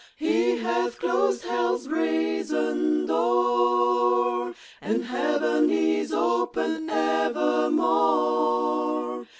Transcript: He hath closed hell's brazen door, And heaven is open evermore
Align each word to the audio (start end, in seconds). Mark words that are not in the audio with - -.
He 0.15 0.57
hath 0.57 0.97
closed 0.97 1.43
hell's 1.43 1.87
brazen 1.87 3.05
door, 3.05 4.55
And 4.81 5.05
heaven 5.05 5.69
is 5.69 6.11
open 6.11 6.89
evermore 6.89 9.27